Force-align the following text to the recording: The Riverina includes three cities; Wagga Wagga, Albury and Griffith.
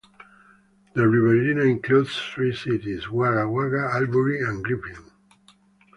The 0.95 1.07
Riverina 1.07 1.61
includes 1.65 2.19
three 2.33 2.55
cities; 2.55 3.07
Wagga 3.11 3.47
Wagga, 3.47 3.87
Albury 3.93 4.39
and 4.41 4.63
Griffith. 4.63 5.11